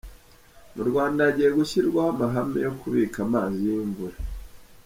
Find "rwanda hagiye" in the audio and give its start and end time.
0.89-1.49